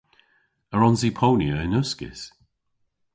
[0.73, 2.21] A wrons i ponya yn uskis?